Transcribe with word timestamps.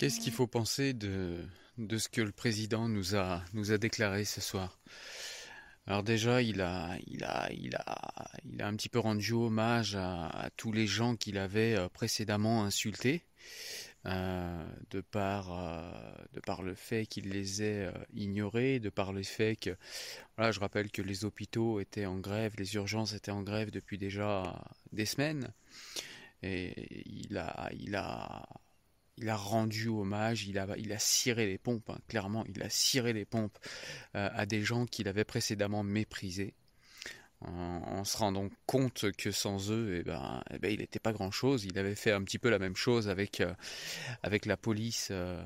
Qu'est-ce 0.00 0.18
qu'il 0.18 0.32
faut 0.32 0.46
penser 0.46 0.94
de, 0.94 1.36
de 1.76 1.98
ce 1.98 2.08
que 2.08 2.22
le 2.22 2.32
président 2.32 2.88
nous 2.88 3.16
a, 3.16 3.44
nous 3.52 3.70
a 3.70 3.76
déclaré 3.76 4.24
ce 4.24 4.40
soir? 4.40 4.80
Alors 5.86 6.02
déjà, 6.02 6.40
il 6.40 6.62
a, 6.62 6.96
il, 7.06 7.22
a, 7.22 7.52
il, 7.52 7.76
a, 7.76 8.30
il 8.50 8.62
a 8.62 8.66
un 8.66 8.74
petit 8.76 8.88
peu 8.88 8.98
rendu 8.98 9.32
hommage 9.34 9.96
à, 9.96 10.48
tous 10.56 10.72
les 10.72 10.86
gens 10.86 11.16
qu'il 11.16 11.36
avait 11.36 11.76
euh, 11.76 11.90
précédemment 11.90 12.64
insultés. 12.64 13.26
Euh, 14.06 14.66
de, 14.88 15.02
par, 15.02 15.52
euh, 15.52 15.92
de 16.32 16.40
par 16.40 16.62
le 16.62 16.74
fait 16.74 17.04
qu'il 17.04 17.28
les 17.28 17.62
ait 17.62 17.92
ignorés, 18.14 18.80
de 18.80 18.88
par 18.88 19.12
le 19.12 19.22
fait 19.22 19.56
que, 19.56 19.76
voilà, 20.38 20.50
je 20.50 20.60
rappelle 20.60 20.90
que 20.90 21.02
les 21.02 21.26
hôpitaux 21.26 21.78
étaient 21.78 22.06
en 22.06 22.16
grève, 22.16 22.54
les 22.56 22.74
urgences 22.76 23.12
étaient 23.12 23.32
en 23.32 23.42
grève 23.42 23.70
depuis 23.70 23.98
déjà 23.98 24.64
des 24.94 25.04
semaines, 25.04 25.52
et 26.42 27.02
il 27.04 27.36
a, 27.36 27.68
il 27.78 27.94
a, 27.94 28.48
il 29.16 29.28
a 29.28 29.36
rendu 29.36 29.88
hommage, 29.88 30.46
il 30.46 30.58
a, 30.58 30.98
ciré 30.98 31.46
les 31.46 31.58
pompes, 31.58 31.90
hein, 31.90 31.98
clairement, 32.08 32.44
il 32.46 32.62
a 32.62 32.70
ciré 32.70 33.12
les 33.12 33.24
pompes 33.24 33.58
euh, 34.14 34.28
à 34.32 34.46
des 34.46 34.62
gens 34.62 34.86
qu'il 34.86 35.08
avait 35.08 35.24
précédemment 35.24 35.82
méprisés, 35.82 36.54
en, 37.42 38.04
se 38.04 38.18
rendant 38.18 38.48
compte 38.66 39.12
que 39.12 39.30
sans 39.30 39.70
eux, 39.70 39.96
eh 40.00 40.02
ben, 40.02 40.42
eh 40.50 40.58
ben, 40.58 40.70
il 40.70 40.80
n'était 40.80 40.98
pas 40.98 41.12
grand-chose. 41.12 41.64
Il 41.64 41.78
avait 41.78 41.94
fait 41.94 42.12
un 42.12 42.22
petit 42.22 42.38
peu 42.38 42.50
la 42.50 42.58
même 42.58 42.76
chose 42.76 43.08
avec, 43.08 43.40
euh, 43.40 43.54
avec 44.22 44.44
la 44.44 44.56
police 44.56 45.08
euh, 45.10 45.42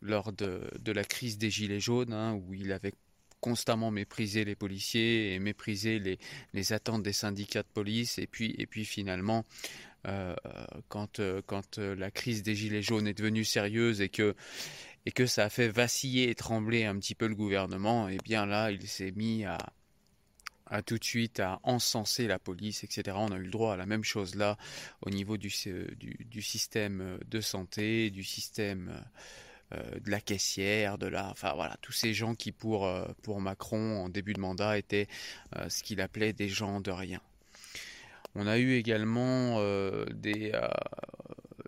lors 0.00 0.32
de, 0.32 0.70
de, 0.78 0.92
la 0.92 1.04
crise 1.04 1.36
des 1.36 1.50
Gilets 1.50 1.80
jaunes, 1.80 2.12
hein, 2.12 2.34
où 2.34 2.54
il 2.54 2.72
avait 2.72 2.94
constamment 3.40 3.90
méprisé 3.90 4.44
les 4.44 4.54
policiers 4.54 5.34
et 5.34 5.38
méprisé 5.38 5.98
les, 5.98 6.18
les 6.52 6.72
attentes 6.72 7.02
des 7.02 7.12
syndicats 7.12 7.62
de 7.62 7.68
police, 7.68 8.18
et 8.18 8.26
puis, 8.26 8.54
et 8.58 8.66
puis 8.66 8.84
finalement, 8.84 9.44
euh, 10.06 10.34
quand, 10.88 11.20
euh, 11.20 11.40
euh, 11.78 11.94
la 11.94 12.10
crise 12.10 12.42
des 12.42 12.54
gilets 12.54 12.82
jaunes 12.82 13.06
est 13.06 13.14
devenue 13.14 13.44
sérieuse 13.44 14.00
et 14.00 14.08
que, 14.08 14.34
ça 15.26 15.44
a 15.44 15.48
fait 15.48 15.68
vaciller 15.68 16.30
et 16.30 16.34
trembler 16.34 16.84
un 16.84 16.98
petit 16.98 17.14
peu 17.14 17.26
le 17.26 17.34
gouvernement, 17.34 18.08
et 18.08 18.14
eh 18.14 18.18
bien 18.24 18.46
là, 18.46 18.70
il 18.70 18.86
s'est 18.86 19.12
mis 19.12 19.44
à, 19.44 19.58
tout 20.82 20.98
de 20.98 21.04
suite 21.04 21.40
à 21.40 21.60
encenser 21.62 22.26
la 22.26 22.38
police, 22.38 22.84
etc. 22.84 23.16
On 23.20 23.30
a 23.30 23.36
eu 23.36 23.44
le 23.44 23.50
droit 23.50 23.74
à 23.74 23.76
la 23.76 23.86
même 23.86 24.02
chose 24.02 24.34
là 24.34 24.56
au 25.02 25.10
niveau 25.10 25.36
du, 25.36 25.50
système 25.50 27.18
de 27.26 27.40
santé, 27.40 28.10
du 28.10 28.24
système 28.24 28.92
de 29.70 30.10
la 30.10 30.20
caissière, 30.20 30.98
de 30.98 31.06
la, 31.06 31.30
enfin 31.30 31.52
voilà, 31.54 31.76
tous 31.80 31.92
ces 31.92 32.12
gens 32.12 32.34
qui 32.34 32.50
pour, 32.50 32.88
Macron 33.40 34.04
en 34.04 34.08
début 34.08 34.32
de 34.32 34.40
mandat 34.40 34.78
étaient 34.78 35.06
ce 35.68 35.82
qu'il 35.82 36.00
appelait 36.00 36.32
des 36.32 36.48
gens 36.48 36.80
de 36.80 36.90
rien. 36.90 37.20
On 38.34 38.46
a 38.46 38.58
eu 38.58 38.74
également 38.74 39.58
euh, 39.60 40.04
des, 40.06 40.50
euh, 40.54 40.68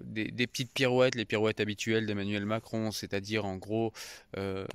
des, 0.03 0.47
petites 0.47 0.73
pirouettes, 0.73 1.15
les 1.15 1.25
pirouettes 1.25 1.61
habituelles 1.61 2.07
d'Emmanuel 2.07 2.45
Macron, 2.45 2.91
c'est-à-dire 2.91 3.45
en 3.45 3.57
gros 3.57 3.93
euh, 4.37 4.67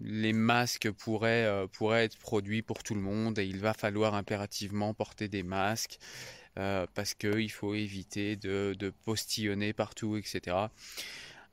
les 0.00 0.32
masques 0.32 0.90
pourraient, 0.90 1.66
être 1.94 2.18
produits 2.18 2.62
pour 2.62 2.82
tout 2.82 2.94
le 2.94 3.00
monde 3.00 3.38
et 3.38 3.46
il 3.46 3.58
va 3.58 3.72
falloir 3.72 4.14
impérativement 4.14 4.92
porter 4.94 5.28
des 5.28 5.42
masques. 5.42 5.98
parce 6.54 7.14
qu'il 7.14 7.50
faut 7.50 7.74
éviter 7.74 8.36
de 8.36 8.92
postillonner 9.04 9.72
partout, 9.72 10.16
etc 10.16 10.68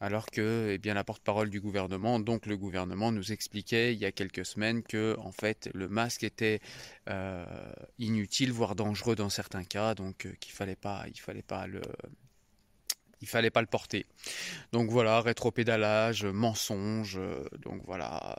alors 0.02 0.26
que 0.26 0.72
eh 0.72 0.78
bien, 0.80 0.96
la 0.96 1.04
porte-parole 1.04 1.52
du 1.52 1.62
gouvernement, 1.62 2.20
donc 2.20 2.48
le 2.48 2.58
gouvernement, 2.58 3.12
nous 3.12 3.32
expliquait 3.32 3.94
il 3.94 4.00
y 4.00 4.06
a 4.06 4.12
quelques 4.12 4.46
semaines 4.46 4.82
que 4.82 5.16
en 5.20 5.32
fait 5.32 5.70
le 5.76 5.88
masque 5.88 6.24
était 6.24 6.60
euh, 7.08 7.46
inutile, 8.00 8.52
voire 8.52 8.76
dangereux 8.76 9.16
dans 9.16 9.30
certains 9.30 9.64
cas, 9.64 9.94
donc 9.94 10.26
euh, 10.26 10.34
qu'il 10.40 10.54
fallait 10.54 10.76
pas, 10.76 11.06
il 11.08 11.20
fallait 11.20 11.44
pas 11.44 11.68
le 11.68 11.82
il 13.22 13.28
fallait 13.28 13.52
pas 13.52 13.62
le 13.62 13.68
porter. 13.68 14.08
Donc 14.72 14.90
voilà, 14.90 15.22
rétropédalage, 15.22 16.26
mensonge, 16.26 17.18
euh, 17.20 17.44
donc 17.60 17.84
voilà, 17.86 18.36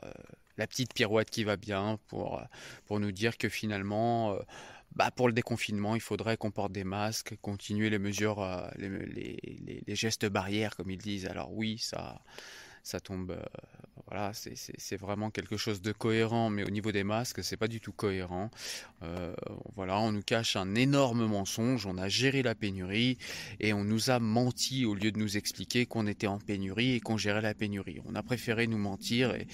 la 0.57 0.67
petite 0.67 0.93
pirouette 0.93 1.29
qui 1.29 1.45
va 1.45 1.55
bien 1.55 1.97
pour, 2.09 2.45
nous 2.89 3.13
dire 3.13 3.37
que 3.37 3.47
finalement, 3.47 4.37
bah, 4.95 5.11
pour 5.11 5.27
le 5.27 5.33
déconfinement, 5.33 5.95
il 5.95 6.01
faudrait 6.01 6.37
qu'on 6.37 6.51
porte 6.51 6.71
des 6.71 6.83
masques, 6.83 7.35
continuer 7.41 7.89
les 7.89 7.99
mesures, 7.99 8.41
euh, 8.41 8.67
les, 8.77 8.89
les, 8.89 9.83
les, 9.87 9.95
gestes 9.95 10.25
barrières, 10.25 10.75
comme 10.75 10.91
ils 10.91 10.97
disent. 10.97 11.25
Alors 11.25 11.51
oui, 11.53 11.77
ça, 11.79 12.21
ça 12.83 12.99
tombe. 12.99 13.31
Euh, 13.31 13.41
voilà, 14.07 14.31
c'est 14.33 14.97
vraiment 14.97 15.31
quelque 15.31 15.55
chose 15.57 15.81
de 15.81 15.91
cohérent, 15.91 16.49
mais 16.49 16.63
au 16.63 16.69
niveau 16.69 16.91
des 16.91 17.03
masques, 17.03 17.43
c'est 17.43 17.57
pas 17.57 17.69
du 17.69 17.79
tout 17.79 17.93
cohérent. 17.93 18.51
Euh, 19.01 19.33
voilà, 19.75 19.99
on 19.99 20.11
nous 20.11 20.21
cache 20.21 20.55
un 20.55 20.75
énorme 20.75 21.25
mensonge. 21.25 21.87
On 21.87 21.97
a 21.97 22.09
géré 22.09 22.43
la 22.43 22.53
pénurie 22.53 23.17
et 23.59 23.73
on 23.73 23.83
nous 23.83 24.11
a 24.11 24.19
menti 24.19 24.85
au 24.85 24.93
lieu 24.93 25.11
de 25.11 25.17
nous 25.17 25.37
expliquer 25.37 25.85
qu'on 25.85 26.05
était 26.05 26.27
en 26.27 26.37
pénurie 26.37 26.95
et 26.95 26.99
qu'on 26.99 27.17
gérait 27.17 27.41
la 27.41 27.53
pénurie. 27.53 28.01
On 28.05 28.13
a 28.13 28.21
préféré 28.21 28.67
nous 28.67 28.77
mentir 28.77 29.33
et, 29.33 29.47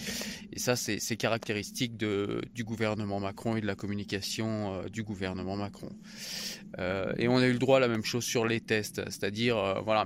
ça, 0.58 0.76
c'est 0.76 1.16
caractéristique 1.16 1.96
du 1.96 2.64
gouvernement 2.64 3.20
Macron 3.20 3.56
et 3.56 3.62
de 3.62 3.68
la 3.68 3.76
communication 3.76 4.74
euh, 4.74 4.90
du 4.90 5.04
gouvernement 5.04 5.56
Macron. 5.56 5.92
Et 7.18 7.28
on 7.28 7.38
a 7.38 7.48
eu 7.48 7.54
le 7.54 7.60
droit 7.60 7.78
à 7.78 7.80
la 7.80 7.88
même 7.88 8.06
chose 8.06 8.24
sur 8.24 8.46
les 8.46 8.62
tests, 8.62 9.02
c'est-à-dire, 9.10 9.82
voilà 9.84 10.06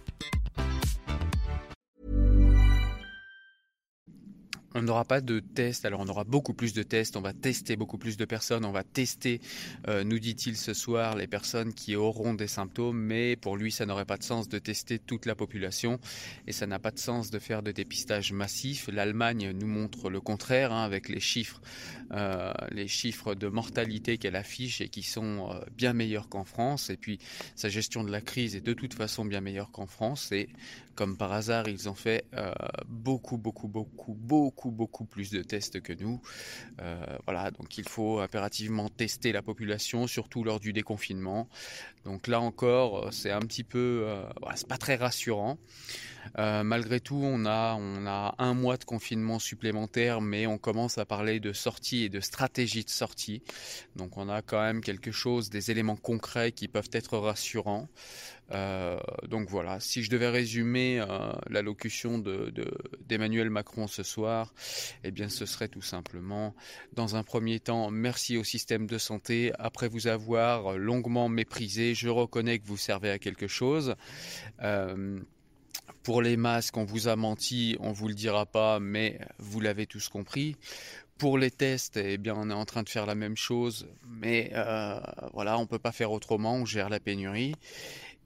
On 4.81 4.83
n'aura 4.83 5.05
pas 5.05 5.21
de 5.21 5.39
test, 5.39 5.85
alors 5.85 5.99
on 5.99 6.07
aura 6.07 6.23
beaucoup 6.23 6.55
plus 6.55 6.73
de 6.73 6.81
tests, 6.81 7.15
on 7.15 7.21
va 7.21 7.33
tester 7.33 7.75
beaucoup 7.75 7.99
plus 7.99 8.17
de 8.17 8.25
personnes, 8.25 8.65
on 8.65 8.71
va 8.71 8.83
tester, 8.83 9.39
euh, 9.87 10.03
nous 10.03 10.17
dit-il 10.17 10.57
ce 10.57 10.73
soir, 10.73 11.15
les 11.15 11.27
personnes 11.27 11.71
qui 11.71 11.95
auront 11.95 12.33
des 12.33 12.47
symptômes, 12.47 12.97
mais 12.97 13.35
pour 13.35 13.57
lui 13.57 13.71
ça 13.71 13.85
n'aurait 13.85 14.05
pas 14.05 14.17
de 14.17 14.23
sens 14.23 14.49
de 14.49 14.57
tester 14.57 14.97
toute 14.97 15.27
la 15.27 15.35
population. 15.35 15.99
Et 16.47 16.51
ça 16.51 16.65
n'a 16.65 16.79
pas 16.79 16.89
de 16.89 16.97
sens 16.97 17.29
de 17.29 17.37
faire 17.37 17.61
de 17.61 17.71
dépistage 17.71 18.33
massif. 18.33 18.89
L'Allemagne 18.91 19.51
nous 19.51 19.67
montre 19.67 20.09
le 20.09 20.19
contraire 20.19 20.71
hein, 20.71 20.83
avec 20.83 21.09
les 21.09 21.19
chiffres, 21.19 21.61
euh, 22.11 22.51
les 22.71 22.87
chiffres 22.87 23.35
de 23.35 23.49
mortalité 23.49 24.17
qu'elle 24.17 24.35
affiche 24.35 24.81
et 24.81 24.89
qui 24.89 25.03
sont 25.03 25.51
euh, 25.51 25.59
bien 25.77 25.93
meilleurs 25.93 26.27
qu'en 26.27 26.43
France. 26.43 26.89
Et 26.89 26.97
puis 26.97 27.19
sa 27.55 27.69
gestion 27.69 28.03
de 28.03 28.09
la 28.09 28.21
crise 28.21 28.55
est 28.55 28.61
de 28.61 28.73
toute 28.73 28.95
façon 28.95 29.25
bien 29.25 29.41
meilleure 29.41 29.69
qu'en 29.69 29.85
France. 29.85 30.31
Et 30.31 30.49
comme 30.95 31.17
par 31.17 31.33
hasard 31.33 31.67
ils 31.67 31.87
ont 31.87 31.95
fait 31.95 32.25
beaucoup, 32.87 33.37
beaucoup, 33.37 33.67
beaucoup, 33.67 34.13
beaucoup 34.13 34.70
beaucoup, 34.71 35.05
plus 35.05 35.29
de 35.31 35.41
tests 35.41 35.81
que 35.81 35.93
nous. 35.93 36.21
Euh, 36.81 37.17
voilà, 37.25 37.51
donc 37.51 37.77
il 37.77 37.87
faut 37.87 38.19
impérativement 38.19 38.89
tester 38.89 39.31
la 39.31 39.41
population, 39.41 40.07
surtout 40.07 40.43
lors 40.43 40.59
du 40.59 40.73
déconfinement. 40.73 41.47
Donc 42.05 42.27
là 42.27 42.41
encore, 42.41 43.07
euh, 43.07 43.11
c'est 43.11 43.31
un 43.31 43.41
petit 43.41 43.63
peu, 43.63 44.03
euh, 44.05 44.23
c'est 44.55 44.67
pas 44.67 44.77
très 44.77 44.95
rassurant. 44.95 45.57
malgré 46.37 46.99
tout, 46.99 47.21
on 47.21 47.45
a, 47.45 47.75
on 47.79 48.05
a 48.07 48.35
un 48.37 48.53
mois 48.53 48.77
de 48.77 48.85
confinement 48.85 49.39
supplémentaire, 49.39 50.21
mais 50.21 50.47
on 50.47 50.57
commence 50.57 50.97
à 50.97 51.05
parler 51.05 51.39
de 51.39 51.53
sortie 51.53 52.03
et 52.03 52.09
de 52.09 52.19
stratégie 52.19 52.83
de 52.83 52.89
sortie. 52.89 53.41
Donc 53.95 54.17
on 54.17 54.29
a 54.29 54.41
quand 54.41 54.61
même 54.61 54.81
quelque 54.81 55.11
chose, 55.11 55.49
des 55.49 55.71
éléments 55.71 55.95
concrets 55.95 56.51
qui 56.51 56.67
peuvent 56.67 56.89
être 56.93 57.17
rassurants. 57.17 57.87
Donc 59.29 59.49
voilà, 59.49 59.79
si 59.79 60.03
je 60.03 60.09
devais 60.09 60.27
résumer 60.29 61.03
l'allocution 61.49 62.17
d'Emmanuel 62.19 63.47
de, 63.47 63.53
Macron 63.53 63.87
ce 63.87 64.03
soir, 64.03 64.50
eh 65.03 65.11
bien 65.11 65.29
ce 65.29 65.45
serait 65.45 65.67
tout 65.67 65.81
simplement, 65.81 66.55
dans 66.93 67.15
un 67.15 67.23
premier 67.23 67.59
temps, 67.59 67.91
merci 67.91 68.37
au 68.37 68.43
système 68.43 68.87
de 68.87 68.97
santé. 68.97 69.51
Après 69.59 69.87
vous 69.87 70.07
avoir 70.07 70.77
longuement 70.77 71.29
méprisé, 71.29 71.93
je 71.93 72.09
reconnais 72.09 72.59
que 72.59 72.67
vous 72.67 72.77
servez 72.77 73.09
à 73.09 73.19
quelque 73.19 73.47
chose. 73.47 73.95
Euh, 74.61 75.19
pour 76.03 76.21
les 76.21 76.37
masques, 76.37 76.77
on 76.77 76.85
vous 76.85 77.07
a 77.07 77.15
menti, 77.15 77.77
on 77.79 77.91
vous 77.91 78.07
le 78.07 78.13
dira 78.13 78.45
pas, 78.45 78.79
mais 78.79 79.19
vous 79.37 79.59
l'avez 79.59 79.85
tous 79.85 80.09
compris. 80.09 80.55
Pour 81.17 81.37
les 81.37 81.51
tests, 81.51 81.97
eh 81.97 82.17
bien, 82.17 82.33
on 82.35 82.49
est 82.49 82.53
en 82.53 82.65
train 82.65 82.81
de 82.81 82.89
faire 82.89 83.05
la 83.05 83.13
même 83.13 83.37
chose, 83.37 83.87
mais 84.07 84.51
voilà, 85.33 85.59
on 85.59 85.67
peut 85.67 85.77
pas 85.77 85.91
faire 85.91 86.11
autrement. 86.11 86.55
On 86.55 86.65
gère 86.65 86.89
la 86.89 86.99
pénurie. 86.99 87.53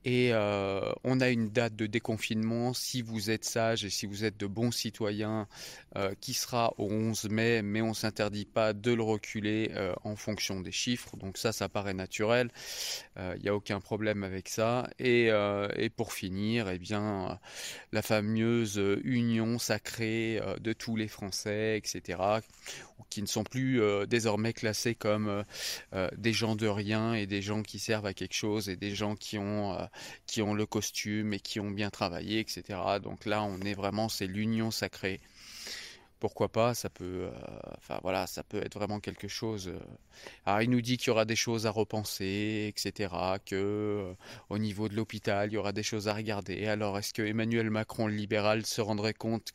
Et 0.06 0.30
euh, 0.34 0.92
on 1.04 1.20
a 1.20 1.30
une 1.30 1.50
date 1.50 1.76
de 1.76 1.88
déconfinement, 1.88 2.76
si 2.76 3.02
vous 3.02 3.32
êtes 3.32 3.44
sage 3.44 3.84
et 3.86 3.90
si 3.90 4.06
vous 4.06 4.24
êtes 4.24 4.38
de 4.38 4.46
bons 4.46 4.70
citoyens, 4.70 5.48
euh, 5.98 6.14
qui 6.22 6.36
sera 6.36 6.76
au 6.78 6.92
11 6.92 7.30
mai, 7.30 7.64
mais 7.64 7.82
on 7.82 7.90
ne 7.90 7.94
s'interdit 7.94 8.46
pas 8.46 8.74
de 8.74 8.92
le 8.92 9.02
reculer 9.02 9.72
euh, 9.74 9.94
en 10.04 10.16
fonction 10.16 10.62
des 10.62 10.72
chiffres. 10.72 11.18
Donc 11.18 11.40
ça, 11.40 11.52
ça 11.52 11.70
paraît 11.70 11.96
naturel. 11.96 12.52
Il 13.18 13.42
n'y 13.42 13.50
a 13.50 13.56
aucun 13.56 13.80
problème 13.80 14.24
avec 14.24 14.50
ça. 14.50 14.90
Et, 15.00 15.30
et 15.78 15.90
pour 15.90 16.12
finir, 16.14 16.70
eh 16.70 16.78
bien, 16.78 17.40
la 17.94 18.02
fameuse 18.02 18.82
union 19.04 19.58
sacrée 19.58 20.42
de 20.60 20.74
tous 20.74 20.98
les 20.98 21.08
Français, 21.08 21.78
etc., 21.78 22.20
qui 23.10 23.22
ne 23.22 23.28
sont 23.28 23.46
plus 23.46 23.82
désormais 24.08 24.52
classés 24.52 24.96
comme 24.96 25.46
des 26.18 26.34
gens 26.34 26.58
de 26.58 26.68
rien 26.68 27.14
et 27.14 27.26
des 27.26 27.42
gens 27.42 27.64
qui 27.64 27.80
servent 27.80 28.06
à 28.06 28.14
quelque 28.14 28.34
chose 28.34 28.68
et 28.68 28.76
des 28.76 28.94
gens 28.94 29.16
qui 29.16 29.38
ont, 29.38 29.78
qui 30.26 30.42
ont 30.42 30.54
le 30.54 30.66
costume 30.66 31.34
et 31.34 31.40
qui 31.40 31.60
ont 31.60 31.72
bien 31.72 31.90
travaillé, 31.90 32.40
etc. 32.40 32.80
Donc 33.02 33.26
là, 33.26 33.44
on 33.44 33.60
est 33.62 33.74
vraiment, 33.74 34.10
c'est 34.10 34.28
l'union 34.28 34.72
sacrée 34.72 35.20
pourquoi 36.26 36.50
pas, 36.50 36.74
ça 36.74 36.90
peut, 36.90 37.30
euh, 37.30 37.32
enfin 37.78 38.00
voilà, 38.02 38.26
ça 38.26 38.42
peut 38.42 38.58
être 38.58 38.80
vraiment 38.80 39.00
quelque 39.00 39.28
chose. 39.28 39.68
Euh. 40.48 40.62
il 40.64 40.72
nous 40.72 40.82
dit 40.82 40.98
qu'il 40.98 41.10
y 41.10 41.12
aura 41.12 41.24
des 41.24 41.36
choses 41.36 41.68
à 41.68 41.70
repenser, 41.70 42.66
etc. 42.68 43.14
Que 43.46 43.56
euh, 43.56 44.14
au 44.50 44.58
niveau 44.58 44.90
de 44.90 44.96
l'hôpital, 44.96 45.52
il 45.52 45.54
y 45.54 45.58
aura 45.58 45.72
des 45.72 45.84
choses 45.84 46.08
à 46.08 46.16
regarder. 46.16 46.66
Alors 46.66 46.98
est-ce 46.98 47.14
que 47.14 47.22
Emmanuel 47.22 47.70
Macron, 47.70 48.08
le 48.08 48.16
libéral, 48.16 48.66
se 48.66 48.82
rendrait 48.82 49.14
compte 49.14 49.52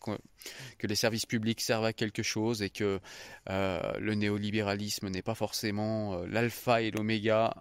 que, 0.79 0.87
les 0.87 0.95
services 0.95 1.27
publics 1.27 1.61
servent 1.61 1.87
à 1.87 1.93
quelque 1.93 2.23
chose 2.23 2.63
et 2.63 2.71
que 2.71 3.01
le 3.49 4.15
néolibéralisme 4.15 5.09
n'est 5.09 5.23
pas 5.23 5.35
forcément 5.35 6.23
l'alpha 6.25 6.83
et 6.83 6.93
l'oméga 6.93 7.53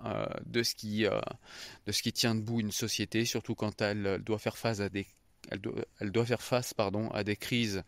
de 0.46 0.62
ce 0.62 0.76
qui 0.76 1.04
de 1.04 1.92
ce 1.92 2.02
qui 2.04 2.14
tient 2.14 2.36
debout 2.36 2.60
une 2.60 2.72
société, 2.72 3.26
surtout 3.26 3.56
quand 3.56 3.82
elle 3.82 4.20
doit 4.24 4.40
faire 4.40 4.58
face 4.58 4.80
à 4.82 4.90
des 4.90 5.08
elle 5.52 6.12
doit, 6.12 6.26
faire 6.26 6.42
face 6.42 6.74
pardon, 6.74 7.10
à 7.10 7.24
des 7.24 7.36
crises 7.36 7.84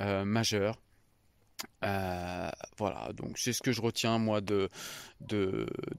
euh, 0.00 0.24
majeures. 0.24 0.76
Euh, 1.84 2.50
voilà, 2.78 3.12
donc 3.12 3.36
c'est 3.36 3.52
ce 3.52 3.60
que 3.62 3.72
je 3.72 3.82
retiens 3.82 4.18
moi 4.18 4.40
de, 4.40 4.70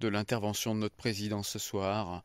l'intervention 0.01 0.73
de 0.73 0.79
notre 0.79 0.95
président 0.95 1.43
ce 1.43 1.59
soir 1.59 2.23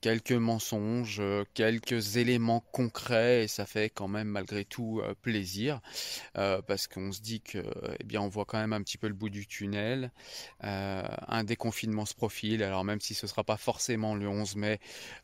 quelques 0.00 0.32
mensonges, 0.32 1.18
euh, 1.20 1.44
quelques 1.54 2.16
éléments 2.16 2.60
concrets 2.72 3.44
et 3.44 3.48
ça 3.48 3.66
fait 3.66 3.90
quand 3.90 4.08
même 4.08 4.28
malgré 4.28 4.64
tout 4.64 5.00
euh, 5.02 5.14
plaisir 5.20 5.80
euh, 6.36 6.60
parce 6.62 6.86
qu'on 6.86 7.12
se 7.12 7.20
dit 7.20 7.40
que 7.40 7.58
eh 7.98 8.04
bien 8.04 8.20
on 8.20 8.28
voit 8.28 8.44
quand 8.44 8.58
même 8.58 8.72
un 8.72 8.82
petit 8.82 8.98
peu 8.98 9.08
le 9.08 9.14
bout 9.14 9.30
du 9.30 9.46
tunnel. 9.46 10.10
un 10.60 11.44
déconfinement 11.44 12.06
se 12.06 12.14
profile. 12.14 12.62
Alors 12.62 12.84
même 12.84 13.00
si 13.00 13.14
ce 13.14 13.26
sera 13.26 13.44
pas 13.44 13.56
forcément 13.56 14.14
le 14.14 14.28
11 14.28 14.56
mai, 14.56 14.80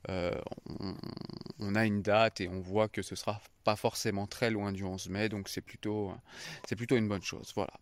on, 0.09 1.75
a 1.75 1.85
une 1.85 2.03
date 2.03 2.41
et 2.41 2.49
on 2.49 2.61
voit 2.61 2.89
que 2.89 3.03
ce 3.03 3.17
sera 3.17 3.41
pas 3.65 3.77
forcément 3.77 4.27
très 4.27 4.51
loin 4.51 4.73
du 4.73 4.85
11 4.85 5.09
mai, 5.09 5.29
donc 5.29 5.49
c'est 5.49 5.61
plutôt 5.61 6.13
c'est 6.69 6.77
plutôt 6.77 6.97
une 6.97 7.09
bonne 7.09 7.23
chose. 7.23 7.53
Voilà. 7.55 7.73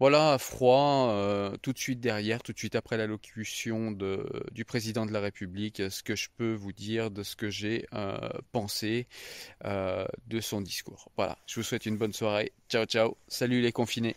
Voilà, 0.00 0.38
froid, 0.38 1.10
euh, 1.10 1.56
tout 1.62 1.72
de 1.72 1.78
suite 1.78 2.00
derrière, 2.00 2.42
tout 2.42 2.52
de 2.52 2.58
suite 2.58 2.74
après 2.74 2.96
l'allocution 2.96 3.92
du 4.52 4.64
président 4.64 5.06
de 5.06 5.12
la 5.12 5.20
République, 5.20 5.82
ce 5.90 6.02
que 6.02 6.16
je 6.16 6.28
peux 6.36 6.54
vous 6.54 6.72
dire 6.72 7.10
de 7.10 7.22
ce 7.22 7.36
que 7.36 7.50
j'ai 7.50 7.86
euh, 7.94 8.16
pensé 8.52 9.08
euh, 9.64 10.06
de 10.26 10.40
son 10.40 10.60
discours. 10.60 11.10
Voilà, 11.16 11.38
je 11.46 11.56
vous 11.56 11.62
souhaite 11.62 11.86
une 11.86 11.96
bonne 11.96 12.12
soirée. 12.12 12.52
Ciao, 12.68 12.84
ciao. 12.84 13.16
Salut 13.28 13.60
les 13.60 13.72
confinés. 13.72 14.16